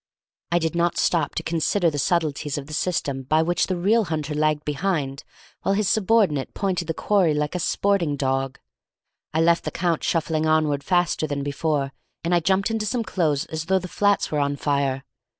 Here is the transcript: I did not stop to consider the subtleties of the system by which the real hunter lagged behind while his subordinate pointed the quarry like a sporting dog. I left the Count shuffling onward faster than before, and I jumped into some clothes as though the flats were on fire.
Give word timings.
I 0.51 0.57
did 0.57 0.73
not 0.73 0.97
stop 0.97 1.35
to 1.35 1.43
consider 1.43 1.91
the 1.91 1.99
subtleties 1.99 2.57
of 2.57 2.65
the 2.65 2.73
system 2.73 3.21
by 3.21 3.43
which 3.43 3.67
the 3.67 3.77
real 3.77 4.05
hunter 4.05 4.33
lagged 4.33 4.65
behind 4.65 5.23
while 5.61 5.75
his 5.75 5.87
subordinate 5.87 6.55
pointed 6.55 6.87
the 6.87 6.95
quarry 6.95 7.35
like 7.35 7.53
a 7.53 7.59
sporting 7.59 8.15
dog. 8.15 8.57
I 9.31 9.41
left 9.41 9.63
the 9.63 9.69
Count 9.69 10.03
shuffling 10.03 10.47
onward 10.47 10.83
faster 10.83 11.27
than 11.27 11.43
before, 11.43 11.93
and 12.23 12.33
I 12.33 12.39
jumped 12.39 12.71
into 12.71 12.87
some 12.87 13.03
clothes 13.03 13.45
as 13.45 13.65
though 13.65 13.77
the 13.77 13.87
flats 13.87 14.31
were 14.31 14.39
on 14.39 14.55
fire. 14.55 15.05